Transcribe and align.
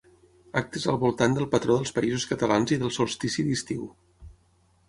Actes 0.61 0.87
al 0.93 0.97
voltant 1.03 1.35
del 1.37 1.45
patró 1.51 1.75
dels 1.81 1.93
Països 1.99 2.25
Catalans 2.31 2.73
i 2.77 2.81
del 2.85 2.95
solstici 2.97 3.47
d'estiu. 3.51 3.87